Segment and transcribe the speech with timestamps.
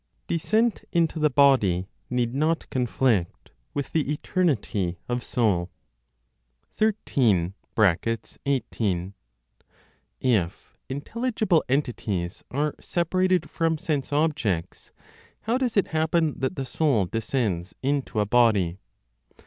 [0.25, 5.69] DESCENT INTO THE BODY NEED NOT CONFLICT WITH THE ETERNITY OF SOUL.
[6.71, 7.53] 13.
[8.43, 9.13] (18).
[10.19, 14.91] If intelligible entities are separated from sense objects,
[15.41, 18.79] how does it happen that the soul descends into a body?